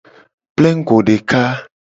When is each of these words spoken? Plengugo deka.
Plengugo 0.55 0.97
deka. 1.07 1.41